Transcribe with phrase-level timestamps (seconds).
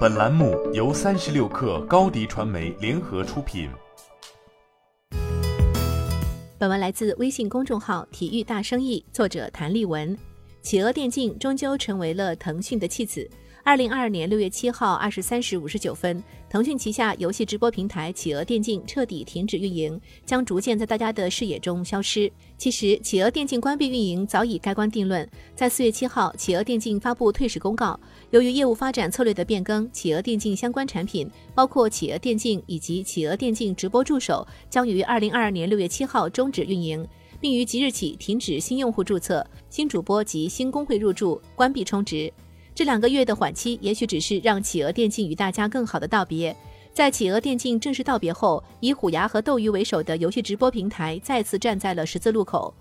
[0.00, 3.70] 本栏目由三十六氪高低传媒联合出品。
[6.58, 10.16] 本文来自微信公众号“体育大生意”，作者谭立文。
[10.62, 13.28] 企鹅电竞终究成为了腾讯的弃子。
[13.62, 22.30] 二零二二年六月七号二十三时五十九分，腾讯旗下游戏直播平台企鹅电竞彻底停止运营，将逐渐在大家的视野中消失。
[22.56, 25.28] 其实，企鹅电竞关闭运营早已盖棺定论。
[25.54, 27.98] 在四月七号，企鹅电竞发布退市公告，
[28.30, 37.06] 由于业务发展策略的变更，企鹅电竞相关产品，包括企鹅电竞以及企鹅电竞直播助手，将于二零二二年六月七号终止运营，
[37.40, 42.32] 并于即日起停止新用户注册、新主播及新工会入驻，关闭充值。
[42.74, 46.54] 这两个月的缓期，也许只是让企鹅电竞与大家更好的道别。
[46.92, 52.74] 在企鹅电竞正式道别后，以虎牙和斗鱼为首的游戏直播平台再次站在了十字路口。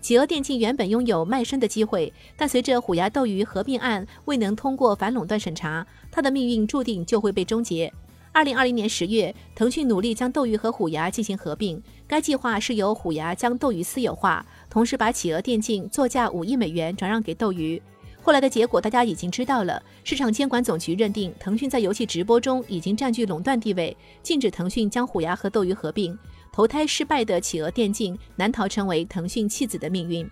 [0.00, 7.92] 企鹅电竞原本拥有卖身的机会，但随着虎牙斗鱼合并案未能通过反垄断审查，它的命运注定就会被终结。
[8.36, 17.80] 二零二零年十月，腾讯努力将斗鱼和虎牙进行合并，该计划是由虎牙将斗鱼私有化，同时把企鹅电竞作价五亿美元转让给斗鱼。
[18.20, 26.14] 后来的结果大家已经知道了，市场监管总局认定腾讯在游戏直播中已经占据垄断地位，禁止腾讯将虎牙和斗鱼合并。
[26.52, 30.30] 投胎失败的企鹅电竞难逃成为腾讯弃子的命运。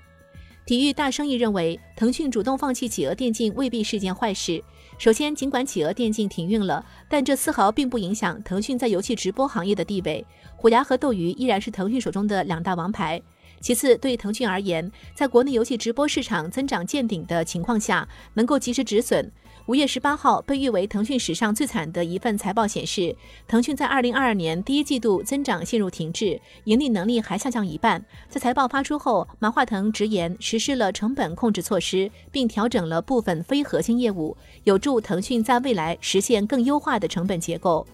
[0.66, 4.62] 体育大生意认为，腾讯主动放弃企鹅电竞未必是件坏事。
[4.96, 10.24] 首先，尽管企鹅电竞停运了，但这丝毫并不影响腾讯在游戏直播行业的地位。
[10.56, 13.20] 虎牙和斗鱼依然是腾讯手中的两大王牌。
[13.60, 19.30] 其次，对腾讯而言，在国内游戏直播市场增长见顶的情况下，能够及时止损。
[19.66, 23.16] 五月十八号被誉为腾讯史上最惨的一份财报显示，
[23.48, 28.04] 腾讯在二零二二年第一季度增长陷入停滞，盈利能力还下降一半。
[28.28, 37.86] 在财报发出后，马化腾直言实施了成本控制措施，并调整了部分非核心业务，有助腾讯在未来实现更优化的成本结构。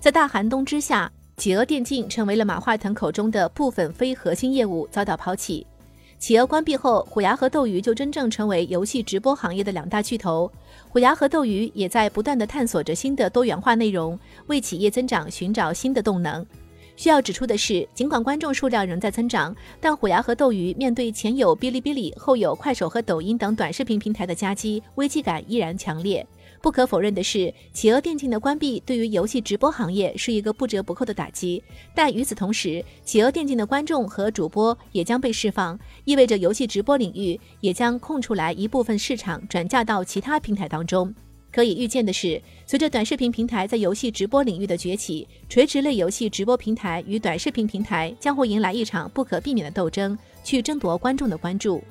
[0.00, 1.10] 在大寒冬之下。
[1.36, 5.66] 企鹅电竞成为了马化腾口中的部分非核心业务遭到抛弃。
[6.18, 10.50] 企鹅关闭后，虎牙和斗鱼就真正成为游戏直播行业的两大巨头。
[10.88, 16.44] 虎牙和斗鱼也在不断的探索着新的多元化内容，为企业增长寻找新的动能。
[16.96, 26.26] 需要指出的是，尽管观众数量仍在增长，但虎牙和斗鱼面对前有哔哩哔哩、后有快手和抖音等短视频平台的夹击，危机感依然强烈。
[26.64, 31.62] 不可否认的是，企鹅电竞的关闭对于游戏直播行业是一个不折不扣的打击。
[31.94, 41.14] 但与此同时，企鹅电竞的观众和主播也将被释放，意味着游戏直播领域也将空出来一部分市场，转嫁到其他平台当中。
[41.52, 51.84] 可以预见的是，随着短视频平台在游戏直播领域的崛起，垂直类游戏直播平台与短视频平台将会迎来一场不可避免的斗争，去争夺观众的关注。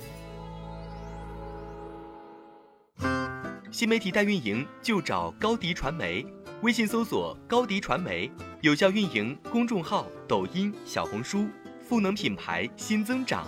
[3.84, 6.26] 新媒体代运营就找高迪传媒，
[6.62, 11.50] 微信搜索高迪传媒，有效运营公众号、抖音、小红书，
[11.82, 13.46] 赋能品牌新增长。